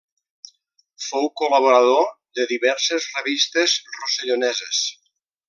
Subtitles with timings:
[1.07, 2.07] Fou col·laborador
[2.39, 4.83] de diverses revistes rosselloneses.